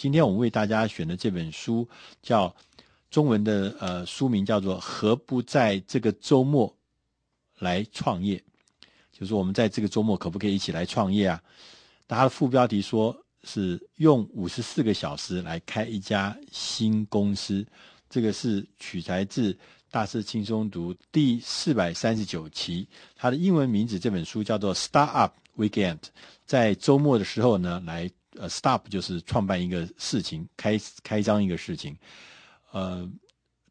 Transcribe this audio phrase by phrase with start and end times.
[0.00, 1.86] 今天我们为大家选的这本书
[2.22, 2.56] 叫
[3.10, 6.74] 中文的呃书名叫做《何不在这个周末
[7.58, 8.38] 来创业》，
[9.12, 11.42] 就是我们在这个周末可不可以一起来创业啊？
[12.08, 17.62] 它的副标题说是用五十四个小时来开一家新公司，
[18.08, 19.54] 这个是取材自。
[19.90, 25.98] 大师轻松读第四百三十九期，它的英文名字这本书叫做《Startup Weekend》。
[26.46, 31.96] 在周末的时候呢，来呃，start 就是创办一个事情，开开张一个事情。
[32.72, 33.08] 呃，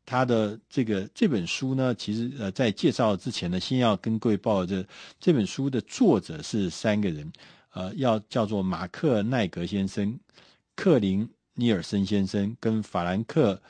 [0.05, 4.85] 他的这个这本书呢，其实呃，在介绍之前呢，先要跟各位报这
[5.19, 7.31] 这本书的作者是三个人，
[7.73, 10.19] 呃，要叫做马克奈格先生、
[10.75, 13.61] 克林尼尔森先生跟法兰克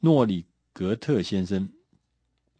[0.00, 1.68] 诺里格特先生。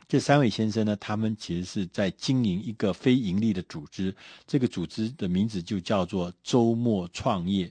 [0.08, 4.14] 这三位先生呢，他们其实是在经营一个非盈利的组织，
[4.46, 7.68] 这个组织的名字就叫做周末创业，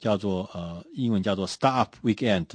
[0.00, 2.46] 叫做呃英文叫做 Startup Weekend。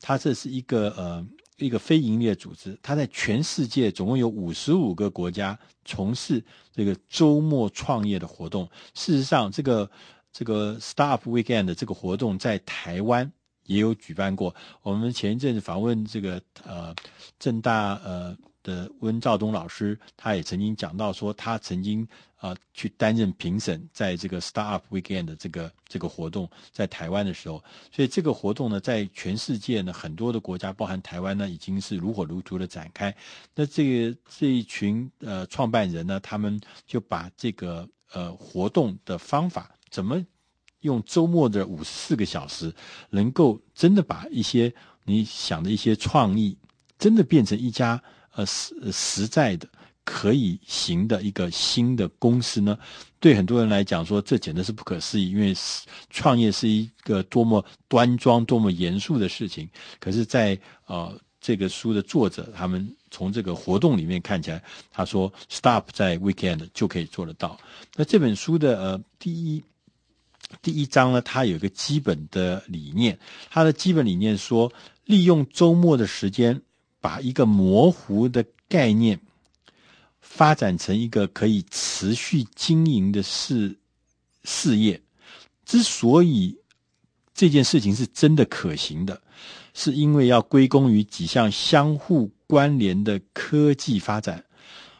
[0.00, 1.26] 它这是一个呃
[1.58, 8.66] 一个非盈利的组织，它在全世界总共有五十五个国家从事这个周末创业的活动。
[8.94, 9.90] 事实上，这个
[10.32, 13.30] 这个 Startup Weekend 这个活动在台湾
[13.66, 14.54] 也有举办过。
[14.80, 16.94] 我们前一阵子访问这个呃
[17.38, 18.34] 正大呃。
[18.62, 33.14] 的温兆东老师，他也曾经讲到说，他曾经啊、去担任评审，在这个 Startup Weekend 的这个这个活动在台湾的时候，所以这个活动呢，在全世界呢很多的国家，包含台湾呢，已经是如火如荼的展开。
[33.54, 40.24] 那这个这一群呃创办人呢，他们就把这个呃活动的方法，怎么
[40.80, 42.74] 用周末的五十四个小时，
[43.10, 44.72] 能够真的把一些
[45.04, 46.56] 你想的一些创意，
[46.98, 48.02] 真的变成一家。
[48.34, 49.68] 呃，实实在的
[50.04, 52.78] 可以行的一个新的公司呢，
[53.20, 55.54] 对很多人来讲说，这简直是不可思议，因为
[56.08, 59.68] 创业是一个多么端庄、多么严肃的事情。
[59.98, 67.58] 可是在，在呃这个书的作者，他们从这个活动里面看起来，他说，Stop 在 Weekend 就可以做得到。
[67.94, 69.62] 那这本书的呃第一
[70.62, 73.18] 第一章呢，它有一个基本的理念，
[73.50, 74.72] 它的基本理念说，
[75.04, 76.60] 利用周末的时间。
[77.00, 79.18] 把一个模糊的概念
[80.20, 83.76] 发展成一个可以持续经营的事
[84.44, 85.00] 事业。
[85.64, 86.56] 之所以
[87.32, 89.20] 这件事情是真的可行的，
[89.72, 94.44] 是因为要归功于几项相互关联的科技发展。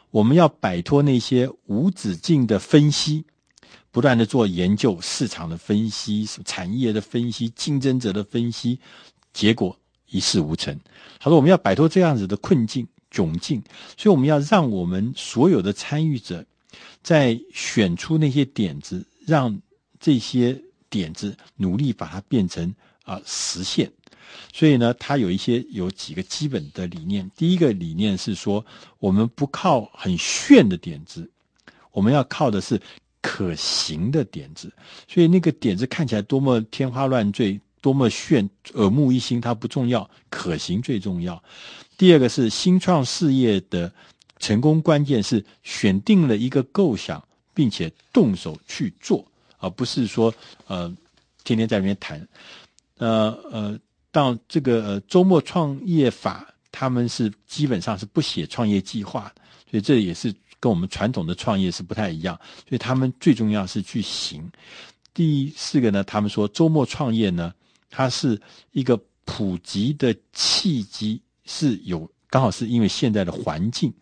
[0.09, 3.23] 我们要摆脱那些无止境的分析，
[3.91, 8.79] 不断的做研究、市场的分析、产业的分析、竞争者的分析，
[9.33, 9.77] 结果。
[10.11, 10.79] 一事无成。
[11.19, 13.61] 他说：“我们要摆脱这样子的困境窘境，
[13.97, 16.45] 所以我们要让我们所有的参与者，
[17.01, 19.59] 在选出那些点子，让
[19.99, 22.73] 这些点子努力把它变成
[23.03, 23.91] 啊、实现。
[24.53, 27.29] 所以呢，他有一些有几个基本的理念。
[27.35, 28.65] 第一个理念是说，
[28.99, 31.29] 我们不靠很炫的点子，
[31.91, 32.81] 我们要靠的是
[33.21, 34.71] 可行的点子。
[35.07, 41.43] 所以那个点子看起来多么天花乱坠。”多么炫，耳目一新，它不重要，可行最重要。
[41.97, 43.91] 第二个是新创事业的
[44.37, 49.25] 成功关键是选定了一个构想，并且动手去做，
[49.57, 50.33] 而不是说
[50.67, 50.95] 呃
[51.43, 52.27] 天天在那边谈。
[52.97, 53.79] 呃呃，
[54.11, 59.33] 到这个呃周末创业法，他们是基本上是不写创业计划，
[59.69, 62.39] 所以这也是跟我们传统的创业是不太一样。
[62.69, 64.47] 所以他们最重要是去行。
[65.13, 67.51] 第四个呢，他们说周末创业呢。
[67.91, 68.41] 它是
[68.71, 73.93] 一个普及的契机，是有刚好是因为现在的环境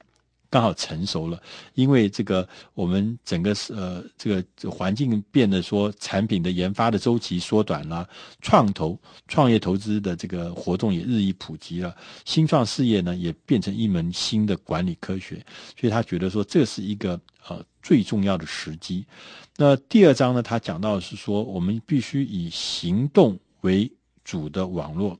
[0.52, 1.40] 刚好成熟了，
[1.74, 8.08] 因为这个我们整个呃这个环境变得说产品的研发的周期缩短了，
[8.42, 11.96] 创投创业投资的这个活动也日益普及了，
[12.26, 15.36] 新创事业呢也变成一门新的管理科学，
[15.80, 19.06] 所以他觉得说这是一个呃最重要的时机。
[19.56, 23.40] 那第二章呢，他讲到的是说我们必须以行动。
[23.62, 23.92] 为
[24.24, 25.19] 主的网络，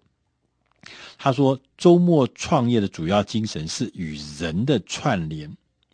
[1.18, 5.52] 他说，周末创业的主要精神是与人的串联，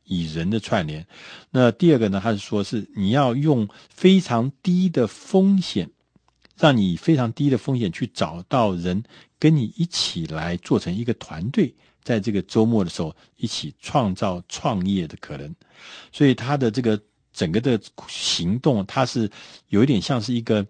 [0.08, 1.06] 与人的串联。
[1.50, 5.90] 那第二个呢，他是说，是你要用非常低的风险，
[6.58, 9.04] 让你非常低的风险去找到人
[9.40, 11.74] 跟你一起来做成一个团队，
[12.04, 15.56] 在这个周末的时候一起创造创业的可能。
[16.12, 17.02] 所以他的这个
[17.34, 19.30] 整个的行动，他是
[19.70, 20.66] 有一点像是一个。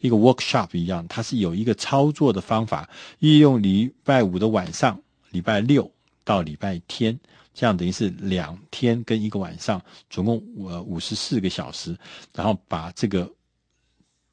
[0.00, 2.88] 一个 workshop 一样，它是有一个操作的方法，
[3.18, 5.00] 利用礼拜五的晚上，
[5.30, 5.90] 礼拜六
[6.24, 7.18] 到礼拜天，
[7.54, 11.96] 这样等于是两天跟一个晚上，总共五五十四个小时，
[12.34, 13.30] 然后把这个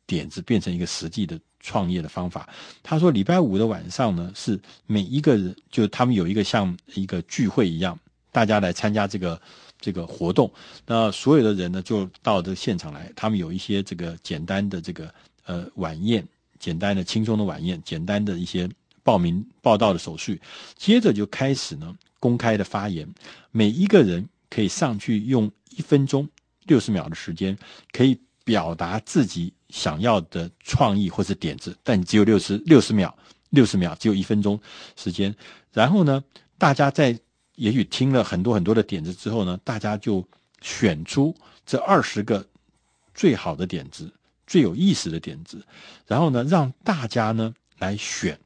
[0.06, 2.48] 点子变成一个实际的创业的方法。
[2.82, 8.00] 他说，礼拜五的晚上呢，是每一个人就他们有一个像一个聚会一样，
[8.32, 9.42] 大家来参加这个
[9.82, 10.50] 这个活动。
[10.86, 15.14] 那所有的人呢，就到这个现场来，他们有一些这个简单的这个
[15.48, 16.26] 呃晚宴，
[16.60, 18.70] 简单的轻松的晚宴，简单的一些
[19.02, 20.40] 报名报道的手续，
[20.76, 23.08] 接着就开始呢公开的发言，
[23.52, 26.28] 每一个人可以上去用一分钟
[26.66, 27.58] 六十秒的时间，
[27.92, 33.14] 可以表达自己想要的创意或者点子，但只有六十六十秒，
[33.50, 34.60] 六十秒只有一分钟
[34.96, 35.34] 时间。
[35.72, 36.24] 然后呢，
[36.58, 37.18] 大家在
[37.56, 40.26] 也许听了很多很多的点子之后呢，大家就
[40.62, 41.36] 选出
[41.66, 42.46] 这二十个
[43.14, 44.12] 最好的点子、
[44.48, 45.64] 最有意思的点子，
[46.08, 48.40] 然后呢，让大家呢来选。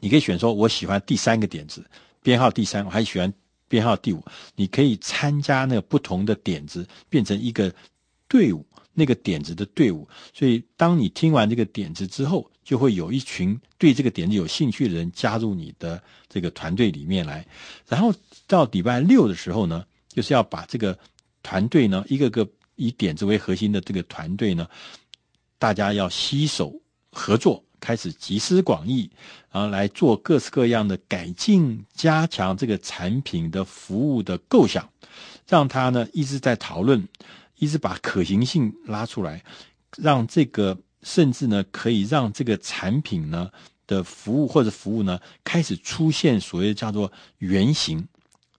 [0.00, 1.82] 你可以选说，我喜欢第三个点子，
[2.22, 3.32] 编号第三，我还喜欢。
[3.66, 4.22] 编号第五，
[4.54, 7.74] 你可以参加那个不同的点子，变成一个
[8.28, 10.06] 队伍，那个点子的队伍。
[10.32, 17.44] 所以，当你听完这个点子之后，就会有一群对这个点子有兴趣的人加入你的这个团队里面来。
[17.88, 18.14] 然后
[18.46, 20.96] 到礼拜六的时候呢，就是要把这个
[21.42, 24.68] 团队呢，一个个以点子为核心的这个团队呢，
[25.58, 26.80] 大家要携手
[27.10, 27.64] 合作。
[27.80, 29.10] 开始集思广益，
[29.52, 34.88] 然后来做各式各样的改进、加强这个产品的服务的构想，
[35.46, 37.06] 让他呢一直在讨论，
[37.58, 39.44] 一直把可行性拉出来，
[39.98, 43.50] 让这个甚至呢可以让这个产品呢
[43.86, 48.08] 的服务或者服务呢开始出现所谓叫做原型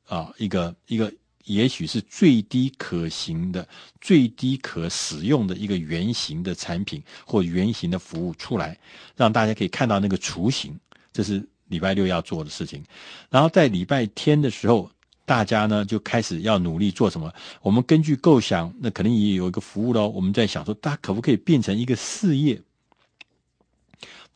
[0.07, 1.11] 啊，一个一个。
[1.45, 3.67] 也许是最低可行的、
[4.01, 8.77] 最低可使用的一个原型的产品或原型的服务出来，
[9.15, 10.75] 让大家可以看到那个雏形。
[11.13, 12.83] 这是礼拜六要做的事情。
[13.29, 14.89] 然后在礼拜天的时候，
[15.23, 17.31] 大家呢就开始要努力做什么？
[17.61, 20.09] 我们根据构想，那可能也有一个服务咯。
[20.09, 22.61] 我们在想说，大家可不可以变成一个事业？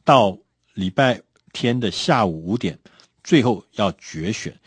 [0.04, 0.38] 到
[0.76, 1.22] 礼拜
[1.54, 2.78] 天的下午五点，
[3.24, 4.60] 最后要决选。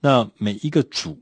[0.00, 1.20] 那每一个组。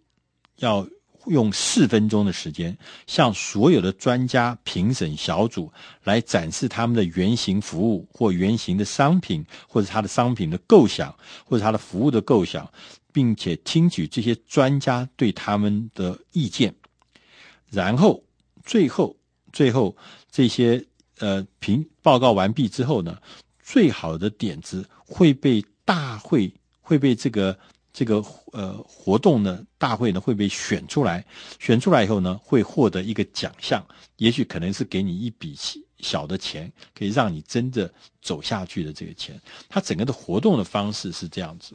[0.58, 0.86] 要
[1.26, 2.76] 用四分钟的时间，
[3.06, 5.70] 向所有的专家评审小组
[6.04, 11.14] 来展示他们的原型服务或原型的商品，或者他的商品的构想，
[11.44, 12.70] 或者他的服务的构想，
[13.12, 16.74] 并且听取这些专家对他们的意见。
[17.70, 18.24] 然后，
[18.64, 19.14] 最后，
[19.52, 19.94] 最后
[20.30, 20.82] 这些
[21.18, 23.18] 呃评报告完毕之后呢，
[23.62, 26.50] 最好的点子会被大会
[26.80, 27.58] 会被这个。
[27.98, 31.24] 这个呃活动呢，大会呢会被选出来，
[31.58, 33.84] 选出来以后呢，会获得一个奖项，
[34.18, 35.58] 也许可能是给你一笔
[35.98, 37.92] 小的钱，可以让你真的
[38.22, 39.36] 走下去的这个钱。
[39.68, 41.74] 他整个的活动的方式是这样子，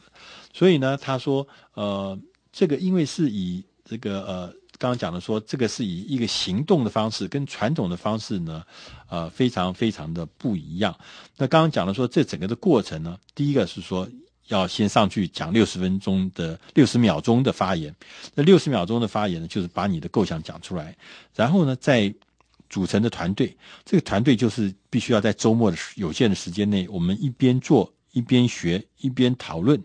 [0.54, 2.18] 所以呢，他说呃，
[2.50, 4.46] 这个因为是以这个呃
[4.78, 8.64] 刚刚讲的说，这个是以一个行动的方式，跟传统的方式呢，
[9.10, 10.98] 呃非常非常的不一样。
[11.36, 14.08] 那刚刚讲的说，这整个的过程呢，第一个是说。
[14.48, 17.94] 要先上去讲六十分钟的六十秒钟的发言，
[18.34, 20.94] 那六十秒钟的发言呢，就是把你的构想讲出来，
[21.34, 22.14] 然后呢，再
[22.68, 29.82] 组成的团队，这个团队就是必须要在周末的有限的时间内，我们一边做一边学一边讨论。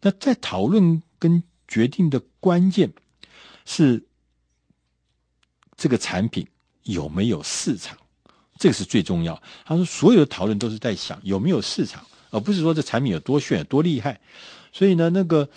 [0.00, 2.92] 那在讨论跟决定的关键
[3.64, 4.04] 是
[5.76, 6.46] 这个产品
[6.82, 7.96] 有没有市场，
[8.58, 9.40] 这个是最重要。
[9.64, 12.04] 他说，所有的讨论都是在想有没有市场。
[12.32, 14.18] 而不是说这产品有多炫、多厉害，
[14.72, 15.48] 所以呢，那个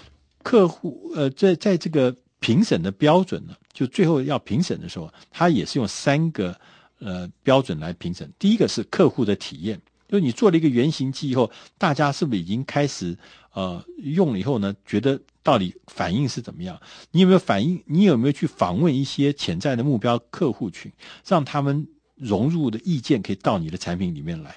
[0.43, 6.55] 客户呃，在在这个评审的标准呢，就最后要评审的时候，他也是用三个
[6.99, 8.31] 呃标准来评审。
[8.37, 13.17] 第一个是客户的体验，就是你做了一个原型机以后，大家是不是已经开始
[13.53, 16.79] 呃用了以后呢，觉得到底反应是怎么样？
[17.11, 17.81] 你有没有反应？
[17.85, 20.91] 你有没有去访问一些潜在的目标客户群，
[21.25, 24.55] 让他们融入的意见可以到你的产品里面来？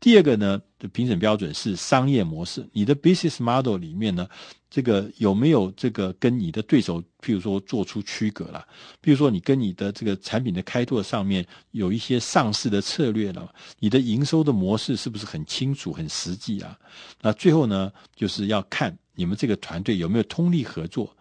[0.00, 2.68] 第二个呢，的评审标准是商业模式。
[2.72, 4.28] 你的 business model 里面呢，
[4.68, 8.66] 这个有没有这个跟你的对手，譬如说做出区隔了？
[9.02, 13.50] 譬如说你跟你的这个产品的开拓上面有一些上市的策略了？
[13.78, 16.78] 你的营收的模式是不是很清楚、很实际啊？
[17.22, 21.16] 那最后呢，就是要看你们这个团队有没有通力合作。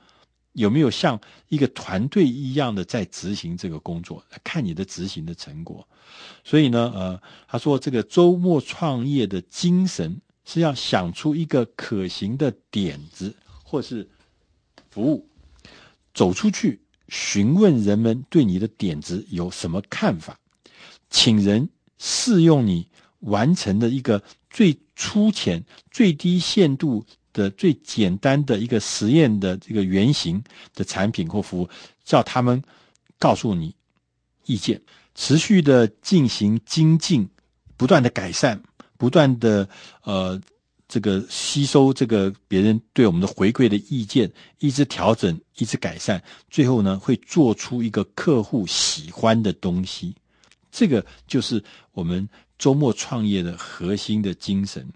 [0.53, 1.19] 有没有像
[1.49, 4.23] 一个团队一样的在执行这个工作？
[4.43, 5.87] 看你的执行的成果。
[6.43, 14.07] 所以呢，呃，他说这个周末创业的精神是要想出一个可行的点子或是
[14.89, 15.27] 服务，
[16.13, 16.79] 走出去
[17.09, 20.39] 询问人们对你的点子有什么看法，
[21.09, 21.67] 请人
[21.97, 22.87] 试用你
[23.21, 27.05] 完成的一个最粗浅、最低限度。
[27.33, 30.41] 的最简单的一个实验的这个原型
[30.73, 31.69] 的产品或服务，
[32.05, 32.61] 叫他们
[33.19, 33.75] 告诉你
[34.45, 34.81] 意见，
[35.15, 37.27] 持续的进行精进，
[37.75, 38.61] 不断的改善，
[38.97, 39.67] 不断的
[40.03, 40.39] 呃
[40.87, 50.15] 这个吸收这个别人对我们的回馈的意见，一直调整，一直改善，最后呢会做出一个客户喜欢的东西。
[50.71, 54.87] 这个就是我们周末创业的核心的精神。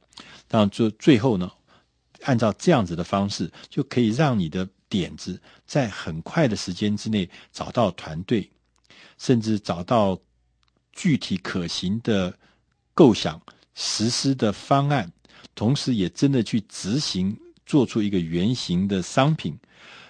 [0.47, 1.51] 当然，最最后呢，
[2.23, 8.49] 按照这样子的方式，就可以让你的点子在很快的时间之内找到团队，
[9.17, 10.19] 甚至找到
[10.93, 12.33] 具体可行的
[12.93, 13.41] 构想、
[13.75, 15.11] 实施的方案，
[15.53, 19.57] 同时也真的去执行，做出一个原型的商品，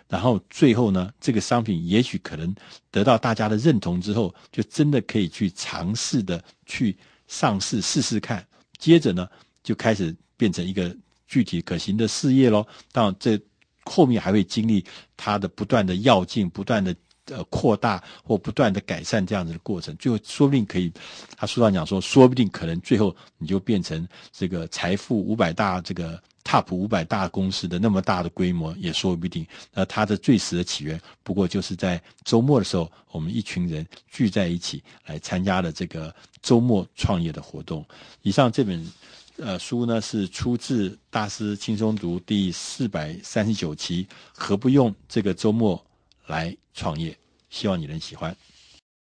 [0.08, 2.56] 然后最后呢，这个商品也许可能
[2.90, 6.96] 得到大家的认同之后，就真的可以去尝试的去
[7.28, 8.48] 上市试试看，
[8.78, 9.28] 接着呢，
[9.64, 10.96] 就开始变成一个
[11.28, 12.66] 具体可行的事业喽。
[12.92, 13.40] 当然，这
[13.84, 14.84] 后面还会经历
[15.16, 16.96] 它的不断的要进、不断的。
[17.30, 20.90] 呃，扩大或不断的改善这样子的过程，最后说不定可以。
[21.36, 29.46] 他书上讲说，说不定可能最后你就变成这个财富五百大这个 top 五百大公司的那么大的规模，也说不定。
[29.74, 37.86] 那它的最始的起源，不过就是在周末的时候，我们一群人聚在一起来参加了这个周末创业的活动。
[38.22, 38.90] 以上这本
[39.38, 45.84] 呃书呢，是出自大师轻松读第四百三十九期，何不用这个周末
[46.26, 47.16] 来创业，
[47.50, 48.36] 希望你能喜欢。